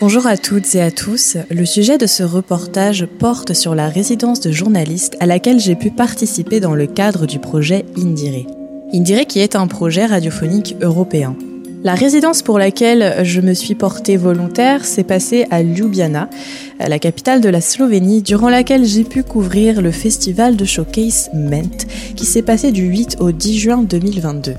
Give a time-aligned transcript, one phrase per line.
[0.00, 1.36] Bonjour à toutes et à tous.
[1.50, 5.90] Le sujet de ce reportage porte sur la résidence de journaliste à laquelle j'ai pu
[5.90, 8.46] participer dans le cadre du projet Indire.
[8.94, 11.36] Indire qui est un projet radiophonique européen.
[11.84, 16.30] La résidence pour laquelle je me suis portée volontaire s'est passée à Ljubljana,
[16.78, 21.84] la capitale de la Slovénie, durant laquelle j'ai pu couvrir le festival de showcase Ment,
[22.16, 24.54] qui s'est passé du 8 au 10 juin 2022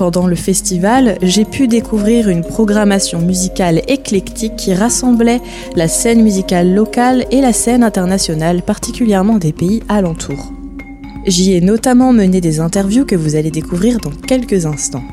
[0.00, 5.42] pendant le festival, j'ai pu découvrir une programmation musicale éclectique qui rassemblait
[5.76, 10.54] la scène musicale locale et la scène internationale, particulièrement des pays alentours.
[11.26, 15.04] J'y ai notamment mené des interviews que vous allez découvrir dans quelques instants.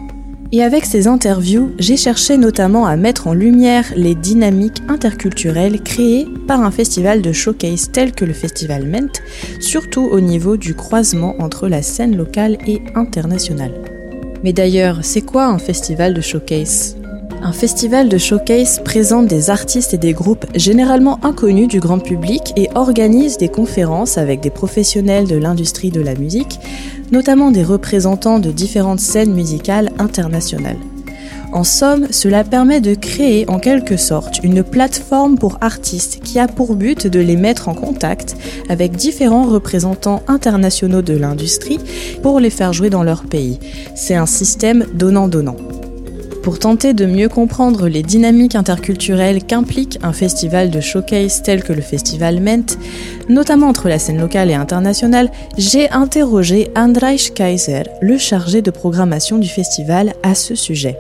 [0.54, 6.28] Et avec ces interviews, j'ai cherché notamment à mettre en lumière les dynamiques interculturelles créées
[6.48, 9.20] par un festival de showcase tel que le Festival Ment,
[9.60, 13.97] surtout au niveau du croisement entre la scène locale et internationale.
[14.44, 16.96] Mais d'ailleurs, c'est quoi un festival de showcase?
[17.44, 22.54] Un festival de showcase présente des artistes et des groupes généralement inconnus du grand public
[22.56, 26.60] et organise des conférences avec des professionnels de l'industrie de la musique,
[27.12, 30.78] notamment des représentants de différentes scènes musicales internationales.
[31.58, 36.48] En somme, cela permet de créer en quelque sorte une plateforme pour artistes qui a
[36.48, 38.38] pour but de les mettre en contact
[38.70, 41.80] avec différents représentants internationaux de l'industrie
[42.22, 43.58] pour les faire jouer dans leur pays.
[43.96, 45.56] C'est un système donnant-donnant.
[46.44, 51.74] Pour tenter de mieux comprendre les dynamiques interculturelles qu'implique un festival de showcase tel que
[51.74, 52.78] le festival Ment,
[53.30, 59.40] notamment entre la scène locale et internationale, j'ai interrogé Andrzej Kaiser, le chargé de programmation
[59.40, 60.98] du festival, à ce sujet.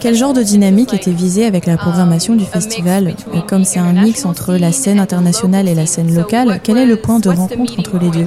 [0.00, 3.14] Quel genre de dynamique était visé avec la um, programmation du festival?
[3.48, 6.96] Comme c'est un mix entre la scène internationale et la scène locale, quel est le
[6.96, 8.26] point de rencontre entre les deux?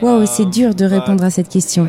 [0.00, 1.88] Wow, c'est dur de répondre à cette question.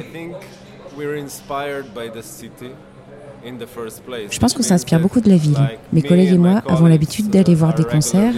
[4.29, 5.57] Je pense qu'on s'inspire beaucoup de la ville.
[5.93, 8.33] Mes collègues et moi avons l'habitude d'aller voir des concerts.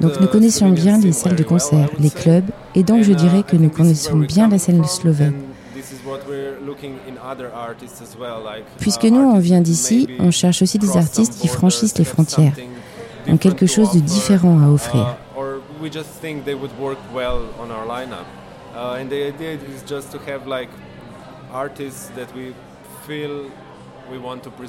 [0.00, 3.56] Donc nous connaissons bien les salles de concert, les clubs, et donc je dirais que
[3.56, 5.34] nous connaissons bien la scène slovène.
[8.78, 12.54] Puisque nous, on vient d'ici, on cherche aussi des artistes qui franchissent les frontières,
[13.28, 15.16] ont quelque chose de différent à offrir.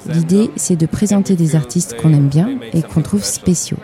[0.08, 3.78] L'idée, c'est de présenter des artistes qu'on aime bien et qu'on trouve spéciaux.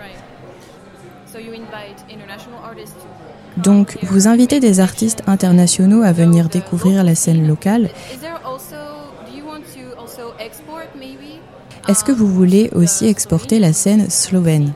[3.57, 7.91] Donc, vous invitez des artistes internationaux à venir découvrir la scène locale.
[11.89, 14.73] Est-ce que vous voulez aussi exporter la scène slovène?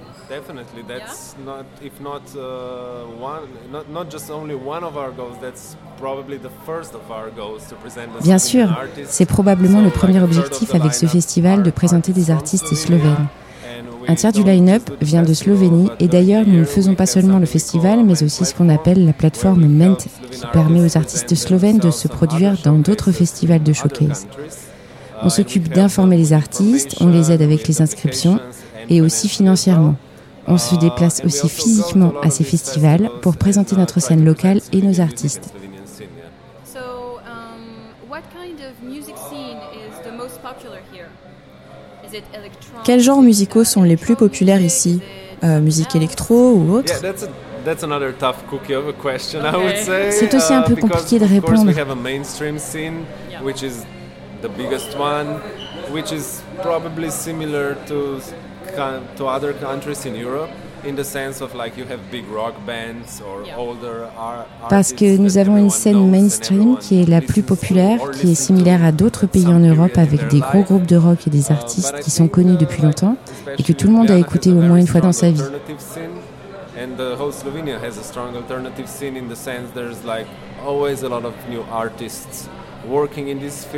[8.22, 8.68] Bien sûr,
[9.06, 13.26] c'est probablement le premier objectif avec ce festival de présenter des artistes slovènes.
[14.06, 17.46] Un tiers du line-up vient de Slovénie et d'ailleurs nous ne faisons pas seulement le
[17.46, 21.90] festival mais aussi ce qu'on appelle la plateforme Ment qui permet aux artistes slovènes de
[21.90, 24.26] se produire dans d'autres festivals de showcase.
[25.22, 28.38] On s'occupe d'informer les artistes, on les aide avec les inscriptions
[28.90, 29.96] et aussi financièrement.
[30.46, 35.00] On se déplace aussi physiquement à ces festivals pour présenter notre scène locale et nos
[35.00, 35.54] artistes.
[42.84, 45.00] Quels genres musicaux sont les plus populaires ici?
[45.42, 46.92] Euh, Musique électro ou autre?
[50.10, 51.70] C'est aussi un peu compliqué de répondre.
[64.68, 68.84] Parce que nous avons une scène mainstream qui est la plus populaire, qui est similaire
[68.84, 72.10] à d'autres pays en Europe avec des gros groupes de rock et des artistes qui
[72.10, 73.16] sont connus depuis longtemps
[73.58, 75.42] et que tout le monde a écouté au moins une fois dans sa vie.
[76.76, 80.26] And the whole Slovenia has a strong alternative scene in the sense there's like
[80.66, 82.48] always a lot of new artists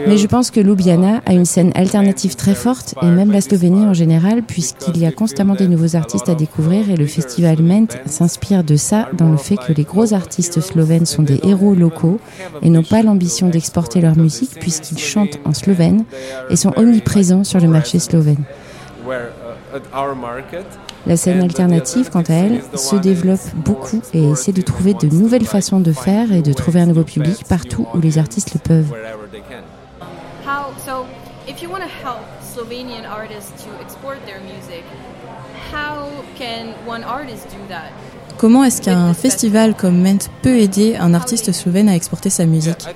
[0.06, 3.84] Mais je pense que Ljubljana a une scène alternative très forte et même la Slovénie
[3.86, 7.86] en général puisqu'il y a constamment des nouveaux artistes à découvrir et le festival Ment
[8.06, 12.20] s'inspire de ça dans le fait que les gros artistes slovènes sont des héros locaux
[12.62, 16.04] et n'ont pas l'ambition d'exporter leur musique puisqu'ils chantent en slovène
[16.50, 18.44] et sont omniprésents sur le marché slovène.
[21.06, 25.46] La scène alternative, quant à elle, se développe beaucoup et essaie de trouver de nouvelles
[25.46, 28.92] façons de faire et de trouver un nouveau public partout où les artistes le peuvent.
[38.36, 42.86] Comment est-ce qu'un festival comme Ment peut aider un artiste slovène à exporter sa musique?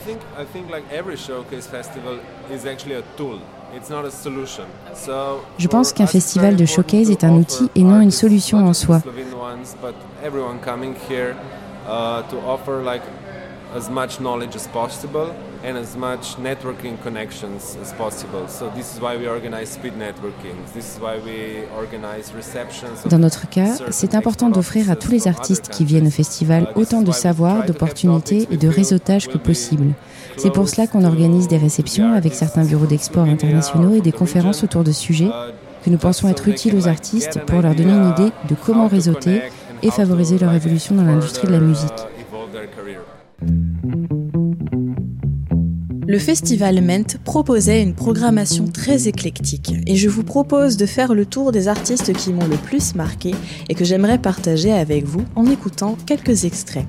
[5.58, 9.02] Je pense qu'un festival de showcase est un outil et non une solution en soi.
[23.10, 27.02] Dans notre cas, c'est important d'offrir à tous les artistes qui viennent au festival autant
[27.02, 29.92] de savoir, d'opportunités et de réseautage que possible.
[30.38, 34.64] C'est pour cela qu'on organise des réceptions avec certains bureaux d'export internationaux et des conférences
[34.64, 35.30] autour de sujets
[35.84, 39.42] que nous pensons être utiles aux artistes pour leur donner une idée de comment réseauter
[39.82, 41.90] et favoriser leur évolution dans l'industrie de la musique.
[46.10, 51.24] Le festival Ment proposait une programmation très éclectique et je vous propose de faire le
[51.24, 53.32] tour des artistes qui m'ont le plus marqué
[53.68, 56.84] et que j'aimerais partager avec vous en écoutant quelques extraits.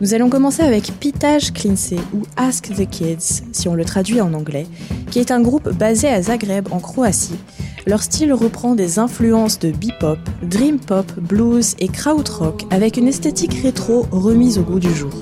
[0.00, 4.34] Nous allons commencer avec Pitage Klince ou Ask the Kids, si on le traduit en
[4.34, 4.66] anglais,
[5.12, 7.38] qui est un groupe basé à Zagreb en Croatie.
[7.86, 13.60] Leur style reprend des influences de bebop, dream pop, blues et krautrock avec une esthétique
[13.62, 15.12] rétro remise au goût du jour.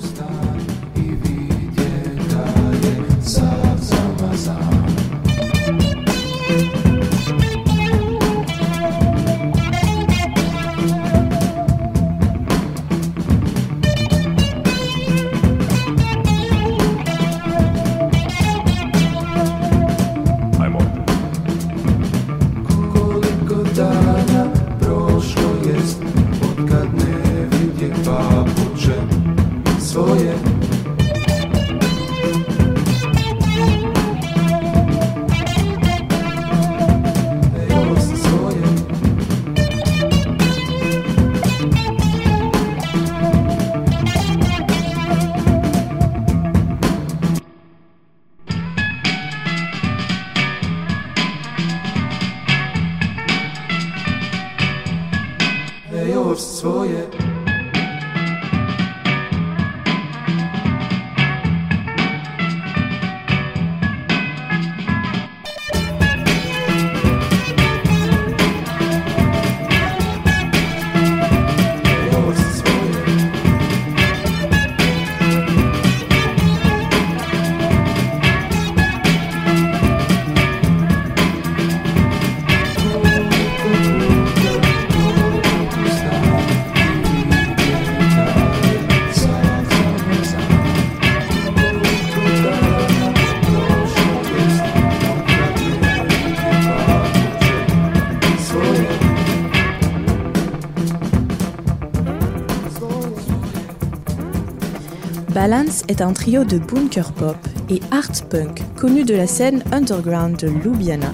[105.88, 107.36] Est un trio de bunker pop
[107.68, 111.12] et art punk connu de la scène underground de Ljubljana.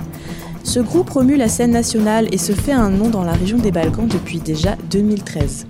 [0.62, 3.70] Ce groupe remue la scène nationale et se fait un nom dans la région des
[3.70, 5.66] Balkans depuis déjà 2013.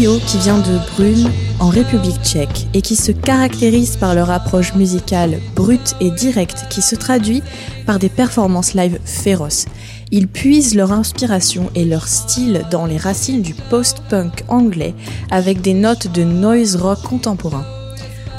[0.00, 5.38] Qui vient de Brune, en République tchèque, et qui se caractérise par leur approche musicale
[5.54, 7.42] brute et directe qui se traduit
[7.84, 9.66] par des performances live féroces.
[10.10, 14.94] Ils puisent leur inspiration et leur style dans les racines du post-punk anglais
[15.30, 17.66] avec des notes de noise rock contemporain.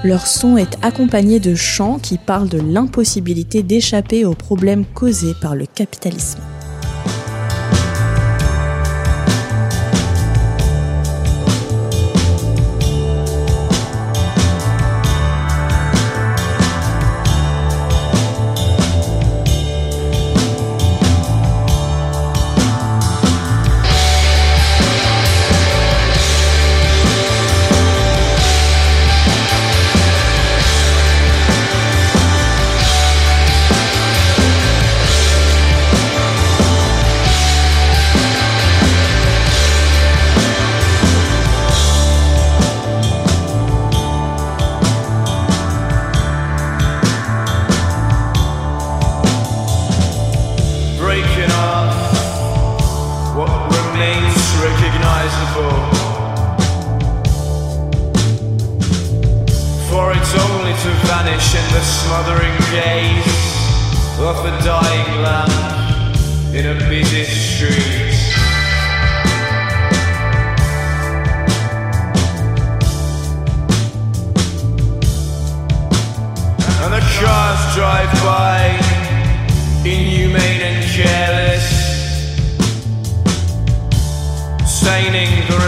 [0.03, 5.55] Leur son est accompagné de chants qui parlent de l'impossibilité d'échapper aux problèmes causés par
[5.55, 6.39] le capitalisme.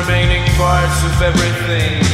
[0.06, 2.13] remaining parts of everything.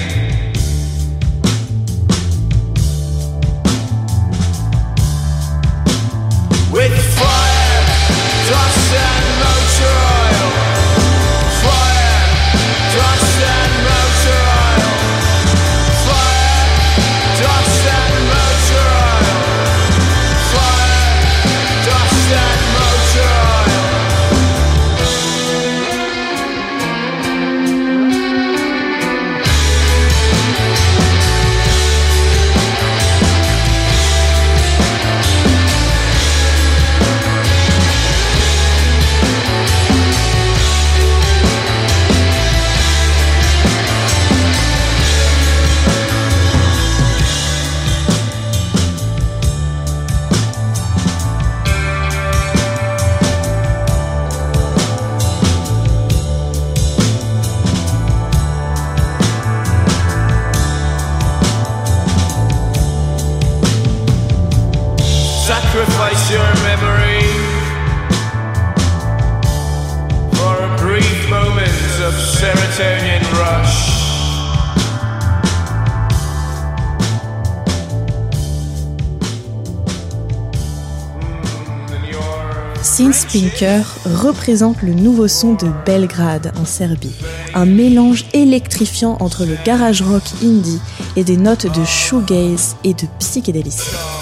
[83.50, 87.16] Spinker représente le nouveau son de Belgrade en Serbie,
[87.54, 90.80] un mélange électrifiant entre le garage rock indie
[91.16, 94.19] et des notes de shoegaze et de psychédélisme.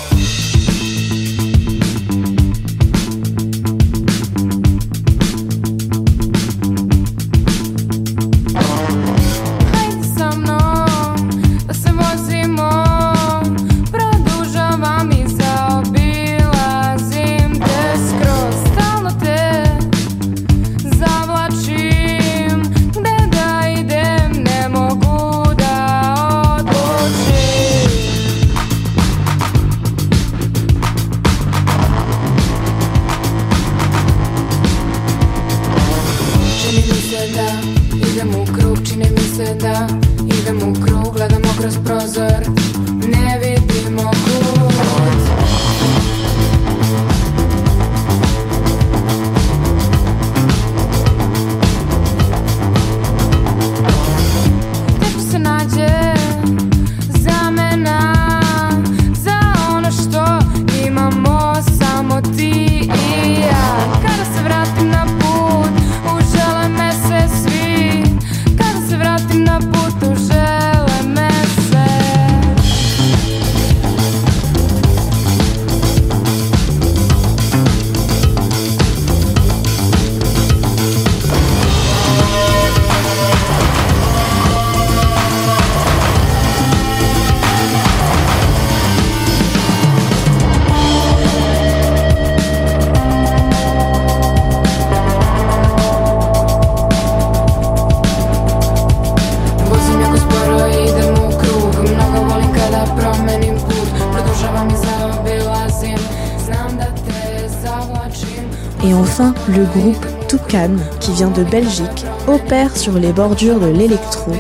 [111.00, 114.32] Qui vient de Belgique, opère sur les bordures de l'électro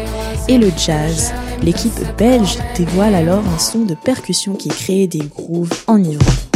[0.47, 1.33] et le jazz.
[1.61, 6.46] L'équipe belge dévoile alors un son de percussion qui crée des grooves enivrants.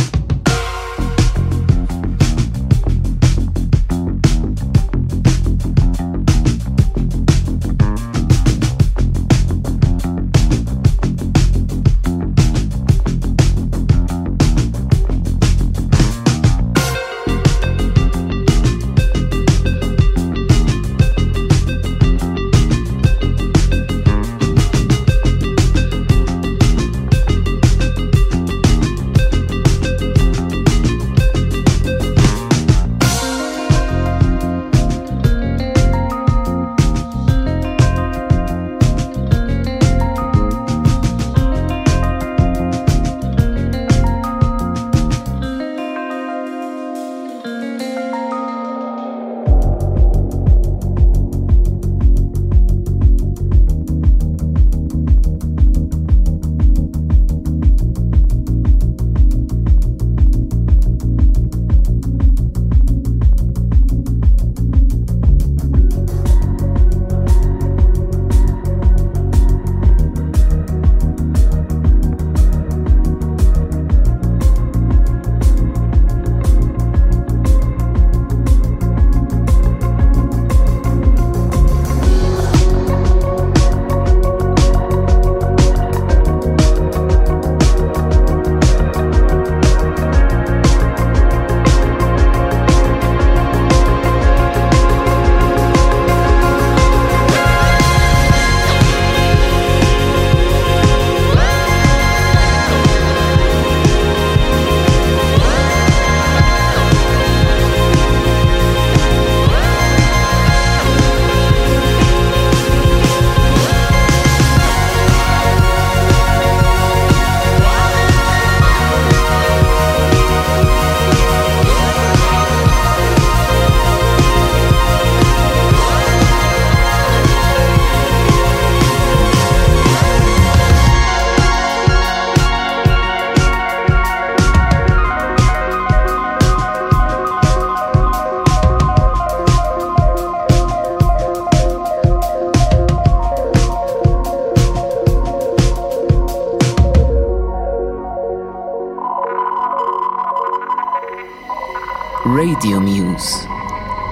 [152.52, 153.48] Radio Muse.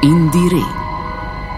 [0.01, 0.63] Indire.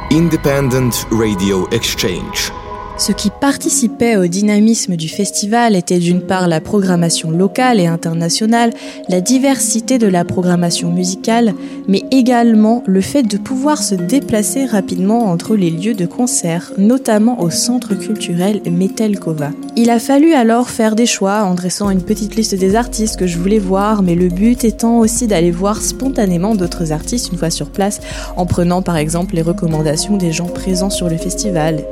[0.10, 2.61] Independent Radio Exchange.
[3.02, 8.70] Ce qui participait au dynamisme du festival était d'une part la programmation locale et internationale,
[9.10, 11.56] la diversité de la programmation musicale,
[11.88, 17.42] mais également le fait de pouvoir se déplacer rapidement entre les lieux de concert, notamment
[17.42, 19.50] au centre culturel Metelkova.
[19.76, 23.26] Il a fallu alors faire des choix en dressant une petite liste des artistes que
[23.26, 27.50] je voulais voir, mais le but étant aussi d'aller voir spontanément d'autres artistes une fois
[27.50, 28.00] sur place,
[28.38, 31.84] en prenant par exemple les recommandations des gens présents sur le festival.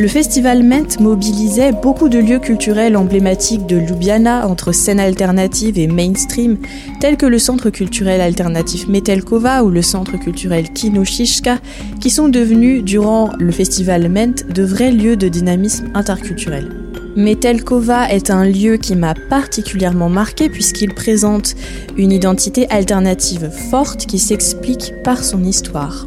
[0.00, 5.88] Le festival Ment mobilisait beaucoup de lieux culturels emblématiques de Ljubljana entre scène alternative et
[5.88, 6.56] mainstream,
[7.00, 12.82] tels que le centre culturel alternatif Metelkova ou le centre culturel Kino qui sont devenus,
[12.82, 16.70] durant le festival Ment, de vrais lieux de dynamisme interculturel.
[17.14, 21.54] Metelkova est un lieu qui m'a particulièrement marqué puisqu'il présente
[21.98, 26.06] une identité alternative forte qui s'explique par son histoire.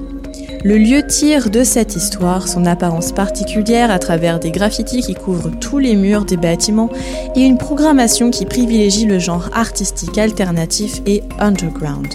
[0.66, 5.52] Le lieu tire de cette histoire son apparence particulière à travers des graffitis qui couvrent
[5.60, 6.90] tous les murs des bâtiments
[7.36, 12.08] et une programmation qui privilégie le genre artistique alternatif et underground.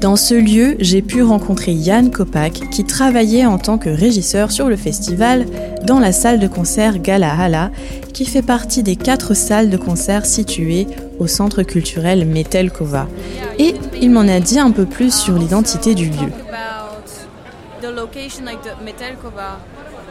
[0.00, 4.68] Dans ce lieu, j'ai pu rencontrer Yann Kopak qui travaillait en tant que régisseur sur
[4.68, 5.44] le festival
[5.86, 7.70] dans la salle de concert Galahala
[8.14, 10.86] qui fait partie des quatre salles de concert situées
[11.18, 13.06] au centre culturel Metelkova.
[13.58, 16.45] Et il m'en a dit un peu plus sur l'identité du lieu.
[17.86, 19.58] The location like the Metelkova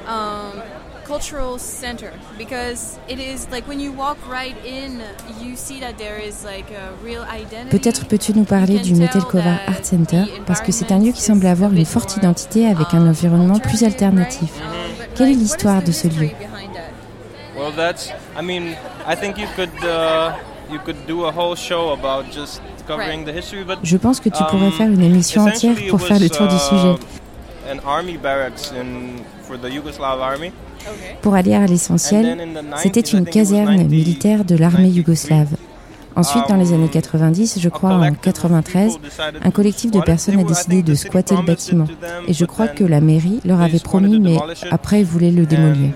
[0.08, 0.62] um,
[1.04, 5.02] cultural center because it is like when you walk right in
[5.42, 7.78] you see that there is like a real identity.
[7.78, 11.46] Peut-être peux-tu nous parler du Metelkova Art Center parce que c'est un lieu qui semble
[11.48, 14.52] avoir une forte identité avec un environnement plus alternatif.
[15.16, 16.30] Quelle est l'histoire de ce lieu?
[17.58, 18.76] Well that's I mean
[19.08, 20.34] I think you could uh,
[20.72, 24.30] you could do a whole show about just covering the history but Je pense que
[24.30, 26.96] tu pourrais um, faire une émission entière pour faire le tour du sujet.
[31.22, 32.38] Pour aller à l'essentiel,
[32.78, 35.56] c'était une caserne militaire de l'armée yougoslave.
[36.16, 39.00] Ensuite, dans les années 90, je crois en 93,
[39.44, 41.86] un collectif de personnes a décidé de squatter le bâtiment.
[42.28, 44.38] Et je crois que la mairie leur avait promis, mais
[44.72, 45.92] après ils voulaient le démolir.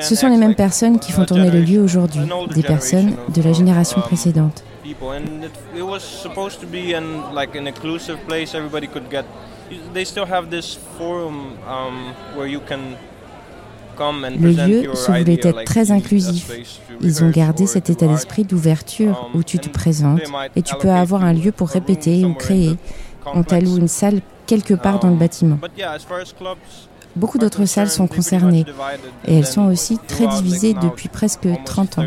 [0.00, 2.22] Ce sont les mêmes personnes qui font tourner le lieu aujourd'hui,
[2.54, 4.62] des personnes de la génération précédente.
[13.96, 16.50] Le lieu se voulait être très inclusif.
[17.00, 20.20] Ils ont gardé cet état d'esprit d'ouverture où tu te présentes
[20.56, 22.76] et tu peux avoir un lieu pour répéter ou créer.
[23.26, 25.58] On t'alloue une salle quelque part dans le bâtiment.
[27.16, 28.64] Beaucoup d'autres salles sont concernées
[29.26, 32.06] et elles sont aussi très divisées depuis presque 30 ans.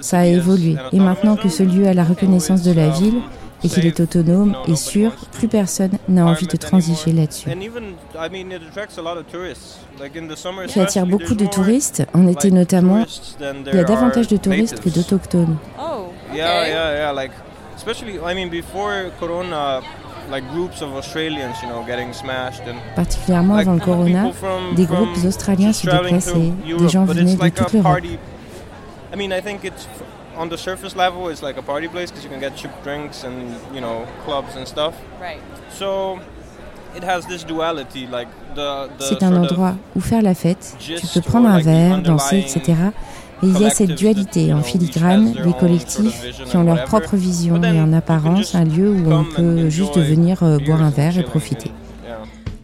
[0.00, 3.20] Ça a évolué et maintenant que ce lieu a la reconnaissance de la ville
[3.64, 7.50] et qu'il est autonome et sûr, plus personne n'a envie de transiger là-dessus.
[10.68, 13.04] Qui attire beaucoup de touristes, en été notamment,
[13.40, 15.56] il y a davantage de touristes que d'autochtones.
[15.80, 16.08] Oh,
[22.96, 24.30] Particulièrement avant le corona,
[24.74, 27.98] des groupes australiens se déplaçaient, des gens venaient de toute l'Europe.
[29.12, 29.86] I mean, I think it's
[30.36, 33.24] on the surface level, it's like a party place because you can get cheap drinks
[33.24, 34.94] and you know clubs and stuff.
[35.20, 35.40] Right.
[35.70, 36.18] So
[36.96, 38.88] it has this duality, like the.
[38.98, 40.76] C'est un endroit où faire la fête.
[40.78, 42.74] Tu peux prendre un verre, danser, etc.
[43.42, 47.62] Et il y a cette dualité en filigrane, les collectifs qui ont leur propre vision
[47.62, 51.22] et en apparence un lieu où on peut juste venir euh, boire un verre et
[51.22, 51.70] profiter.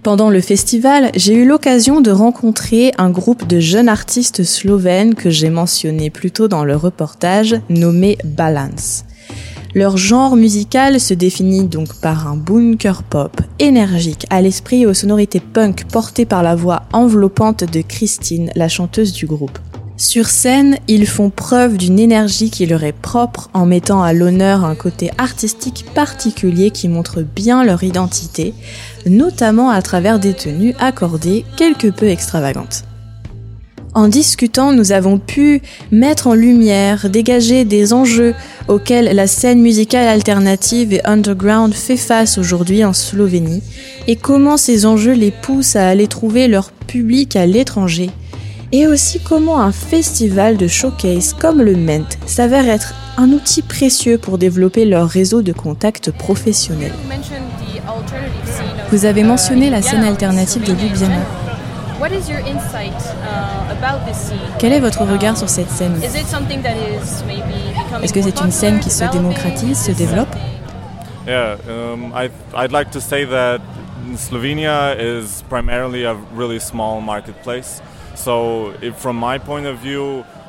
[0.03, 5.31] Pendant le festival, j'ai eu l'occasion de rencontrer un groupe de jeunes artistes slovènes que
[5.31, 9.05] j'ai mentionné plus tôt dans le reportage, nommé Balance.
[9.75, 14.93] Leur genre musical se définit donc par un bunker pop énergique à l'esprit et aux
[14.93, 19.59] sonorités punk portées par la voix enveloppante de Christine, la chanteuse du groupe.
[20.03, 24.65] Sur scène, ils font preuve d'une énergie qui leur est propre en mettant à l'honneur
[24.65, 28.53] un côté artistique particulier qui montre bien leur identité,
[29.07, 32.83] notamment à travers des tenues accordées quelque peu extravagantes.
[33.95, 35.62] En discutant, nous avons pu
[35.93, 38.35] mettre en lumière, dégager des enjeux
[38.67, 43.62] auxquels la scène musicale alternative et underground fait face aujourd'hui en Slovénie
[44.09, 48.11] et comment ces enjeux les poussent à aller trouver leur public à l'étranger
[48.73, 54.17] et aussi comment un festival de showcase comme le MENT s'avère être un outil précieux
[54.17, 56.95] pour développer leur réseau de contacts professionnels.
[58.91, 61.21] Vous avez mentionné la scène alternative de Ljubljana.
[64.59, 66.01] Quel est votre regard sur cette scène?
[68.03, 70.35] Est-ce que c'est une scène qui se démocratise, se développe?
[71.27, 72.13] Yeah, um,
[72.57, 73.61] I'd like to say that
[74.17, 77.81] Slovenia is primarily a really small marketplace.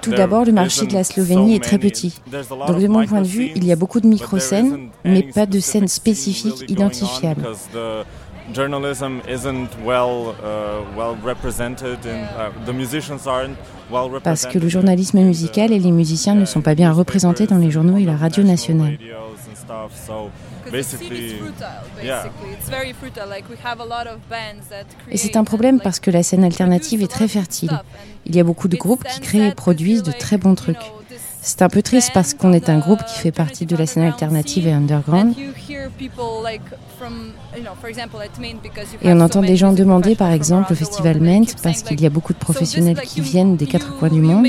[0.02, 2.20] Tout d'abord, le marché de la Slovénie est très petit.
[2.68, 5.60] Donc de mon point de vue, il y a beaucoup de micro-scènes, mais pas de
[5.60, 7.46] scènes spécifiques identifiables.
[14.24, 17.72] Parce que le journalisme musical et les musiciens ne sont pas bien représentés dans les
[17.72, 18.98] journaux et la radio nationale.
[25.12, 27.82] Et c'est un problème parce que la scène alternative est très fertile.
[28.26, 30.92] Il y a beaucoup de groupes qui créent et produisent de très bons trucs.
[31.46, 34.04] C'est un peu triste parce qu'on est un groupe qui fait partie de la scène
[34.04, 35.36] alternative et underground.
[39.02, 42.10] Et on entend des gens demander, par exemple, au festival Ment, parce qu'il y a
[42.10, 44.48] beaucoup de professionnels qui viennent des quatre coins du monde,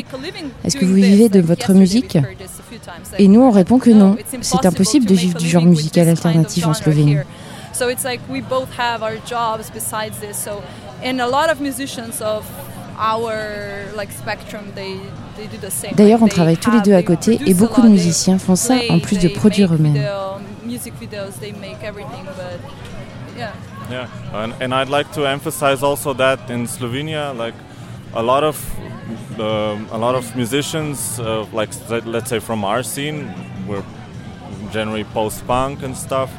[0.64, 2.16] est-ce que vous vivez de votre musique
[3.18, 4.16] Et nous, on répond que non.
[4.40, 7.18] C'est impossible de vivre du genre musical alternatif en Slovénie.
[15.96, 18.98] D'ailleurs, on travaille tous les deux à côté et beaucoup de musiciens font ça en
[19.00, 19.98] plus de produire eux-mêmes.
[23.90, 27.54] Yeah, and, and I'd like to emphasize also that in Slovenia, like
[28.14, 28.56] a lot of
[29.38, 31.70] a lot of musicians, uh, like
[32.04, 33.32] let's say from our scene,
[33.66, 33.84] we're
[34.72, 36.30] generally post-punk and stuff.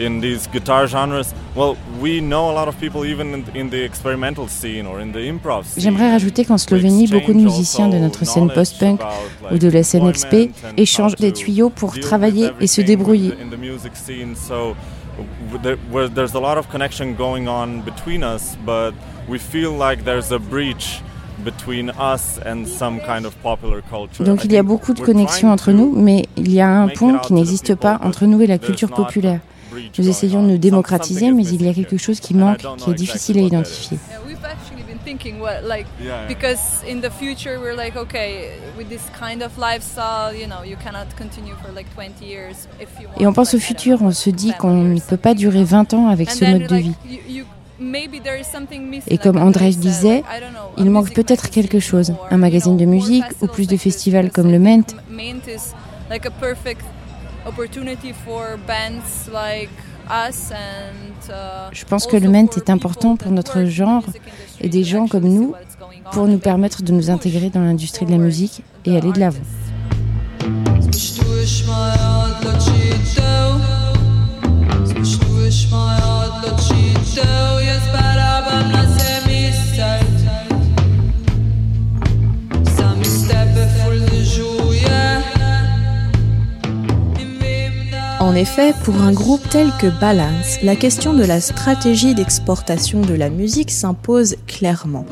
[0.00, 1.34] in these guitar genres.
[1.54, 5.12] Well, we know a lot of people even in, in the experimental scene or in
[5.12, 5.66] the improv.
[5.76, 9.00] J'aimerais rajouter qu'en Slovénie, beaucoup de musiciens de notre scène post-punk
[9.52, 13.34] ou de la scène XP échangent des tuyaux pour travailler et se débrouiller.
[16.14, 18.94] There's a lot of connection going on between us, but
[19.28, 21.02] we feel like there's a breach
[24.20, 27.18] Donc il y a beaucoup de connexions entre nous, mais il y a un pont
[27.18, 29.40] qui n'existe pas entre nous et la culture populaire.
[29.98, 32.94] Nous essayons de nous démocratiser, mais il y a quelque chose qui manque, qui est
[32.94, 33.98] difficile à identifier.
[35.10, 36.28] thinking what like yeah, yeah.
[36.28, 40.76] because in the future we're like okay with this kind of lifestyle you know you
[40.76, 44.12] cannot continue for like 20 years if you want Et on pense au futur, on
[44.12, 46.94] se dit qu'on ne peut pas durer 20 ans avec ce mode de vie.
[49.06, 50.22] Et comme André disait,
[50.76, 54.58] il manque peut-être quelque chose, un magazine de musique ou plus de festivals comme le
[54.58, 54.82] Ment.
[61.72, 64.04] Je pense que le Ment est important pour notre genre
[64.60, 65.54] et des gens comme nous
[66.12, 69.40] pour nous permettre de nous intégrer dans l'industrie de la musique et aller de l'avant.
[88.30, 93.14] En effet, pour un groupe tel que Balance, la question de la stratégie d'exportation de
[93.14, 95.04] la musique s'impose clairement.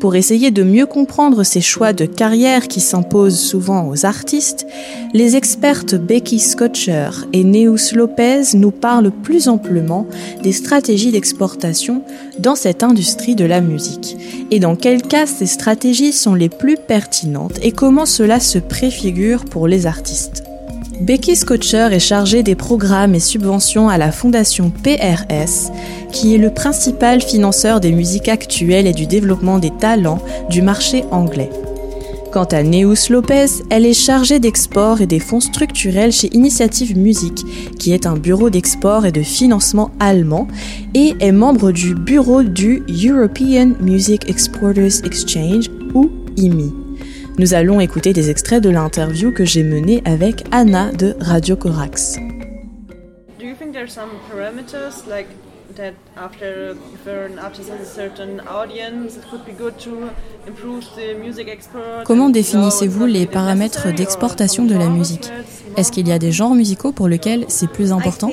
[0.00, 4.66] Pour essayer de mieux comprendre ces choix de carrière qui s'imposent souvent aux artistes,
[5.12, 10.06] les expertes Becky Scotcher et Neus Lopez nous parlent plus amplement
[10.42, 12.02] des stratégies d'exportation
[12.38, 14.16] dans cette industrie de la musique
[14.50, 19.44] et dans quel cas ces stratégies sont les plus pertinentes et comment cela se préfigure
[19.44, 20.49] pour les artistes?
[21.00, 25.72] Becky Scotcher est chargée des programmes et subventions à la fondation PRS,
[26.12, 31.04] qui est le principal financeur des musiques actuelles et du développement des talents du marché
[31.10, 31.48] anglais.
[32.32, 37.44] Quant à Neus Lopez, elle est chargée d'export et des fonds structurels chez Initiative Musique,
[37.78, 40.48] qui est un bureau d'export et de financement allemand,
[40.94, 46.72] et est membre du bureau du European Music Exporters Exchange, ou IMI.
[47.38, 52.16] Nous allons écouter des extraits de l'interview que j'ai menée avec Anna de Radio Corax.
[53.38, 55.28] Do you think there are some parameters like
[55.76, 60.10] that after if an artist has a certain audience, it could be good to
[60.46, 62.04] improve the music export?
[62.04, 65.30] Comment définissez-vous les paramètres d'exportation de la musique
[65.76, 68.30] Est-ce qu'il y a des genres musicaux pour lesquels c'est plus important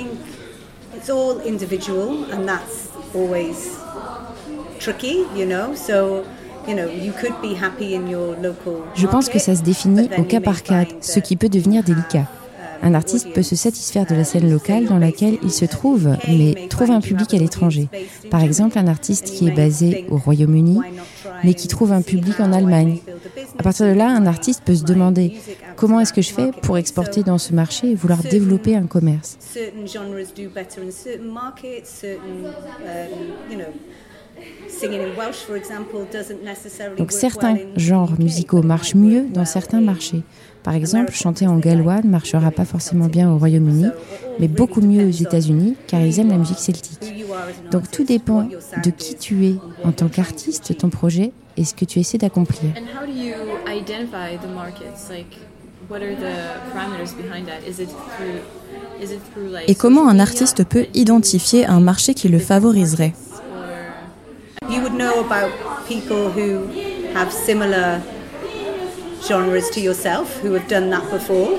[0.96, 3.78] It's all individual and that's always
[4.80, 5.74] tricky, you know?
[5.76, 6.24] So
[8.96, 12.28] je pense que ça se définit au cas par cas, ce qui peut devenir délicat.
[12.82, 16.68] Un artiste peut se satisfaire de la scène locale dans laquelle il se trouve, mais
[16.70, 17.88] trouve un public à l'étranger.
[18.30, 20.80] Par exemple, un artiste qui est basé au Royaume-Uni,
[21.44, 23.00] mais qui trouve un public en Allemagne.
[23.58, 25.34] À partir de là, un artiste peut se demander
[25.76, 29.38] comment est-ce que je fais pour exporter dans ce marché et vouloir développer un commerce.
[36.98, 40.22] Donc certains genres musicaux marchent mieux dans certains marchés.
[40.64, 43.88] Par exemple, chanter en gallois ne marchera pas forcément bien au Royaume-Uni,
[44.40, 47.26] mais beaucoup mieux aux États-Unis car ils aiment la musique celtique.
[47.72, 48.44] Donc tout dépend
[48.84, 52.72] de qui tu es en tant qu'artiste, ton projet et ce que tu essaies d'accomplir.
[59.68, 63.14] Et comment un artiste peut identifier un marché qui le favoriserait?
[64.70, 65.52] You would know about
[65.88, 66.68] people who
[67.14, 68.02] have similar
[69.22, 71.58] genres to yourself, who have done that before.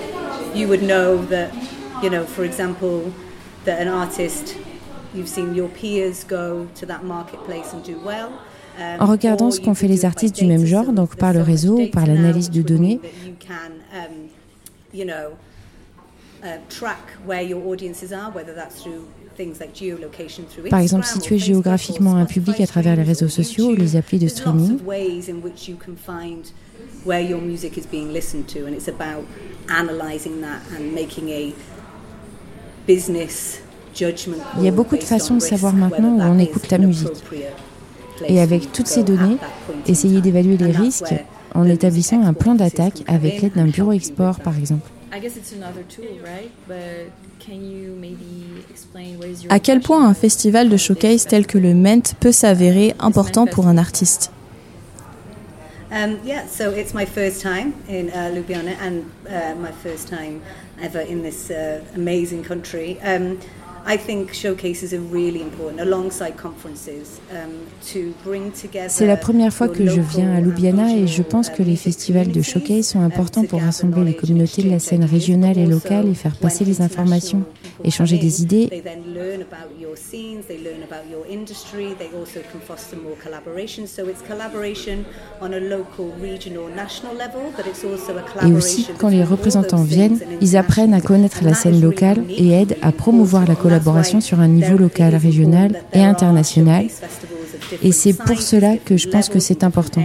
[0.55, 1.53] You would know that,
[2.03, 3.12] you know, for example,
[3.64, 4.57] that an artist,
[5.14, 8.31] you've seen your peers go to that marketplace and do well.
[8.79, 11.81] Um, en regardant ce qu'ont fait les artistes du même genre, donc par le réseau
[11.81, 13.01] ou par l'analyse de données,
[13.90, 14.29] um,
[16.44, 19.05] uh, track where your audiences are, whether that's through
[20.70, 24.29] par exemple, situer géographiquement un public à travers les réseaux sociaux ou les applis de
[24.29, 24.79] streaming.
[34.57, 37.09] Il y a beaucoup de façons de savoir maintenant où on écoute la musique.
[38.27, 39.37] Et avec toutes ces données,
[39.87, 41.14] essayer d'évaluer les risques
[41.55, 44.88] en établissant un plan d'attaque avec l'aide d'un bureau export, par exemple.
[49.48, 53.66] À quel point un festival de showcase tel que le MENT peut s'avérer important pour
[53.68, 54.31] un artiste?
[63.88, 66.35] Um, yeah, so it's my first time in uh, Ljubljana and uh, my first time
[66.38, 68.29] ever in this uh, amazing country.
[68.35, 71.77] Um, C'est la première fois que je viens à Ljubljana et je pense que les
[71.77, 76.07] festivals de showcase sont importants pour rassembler les communautés de la scène régionale et locale
[76.09, 77.44] et faire passer les informations,
[77.83, 78.68] échanger des idées.
[88.42, 92.77] Et aussi, quand les représentants viennent, ils apprennent à connaître la scène locale et aident
[92.83, 93.78] à promouvoir la collaboration
[94.21, 96.87] sur un niveau local, régional et international.
[97.83, 100.03] Et c'est pour cela que je pense que c'est important.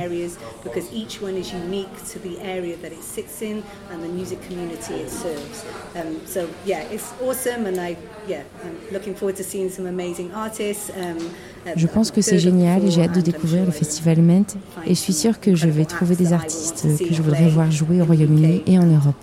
[11.76, 14.46] Je pense que c'est génial et j'ai hâte de découvrir le festival Ment
[14.86, 18.02] et je suis sûre que je vais trouver des artistes que je voudrais voir jouer
[18.02, 19.16] au Royaume-Uni et en Europe.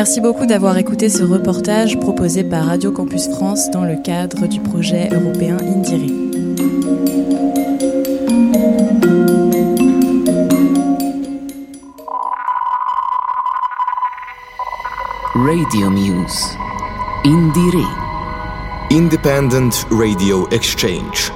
[0.00, 4.58] Merci beaucoup d'avoir écouté ce reportage proposé par Radio Campus France dans le cadre du
[4.58, 6.10] projet européen Indire.
[15.34, 16.46] Radio Muse
[17.26, 17.86] Indire
[18.90, 21.30] Independent Radio Exchange.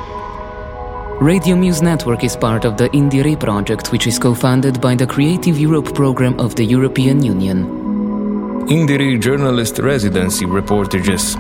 [1.20, 5.06] Radio Muse Network is part of the Indire project, which is co funded by the
[5.06, 7.83] Creative Europe program of the European Union.
[8.68, 11.36] Indire Journalist Residency reportages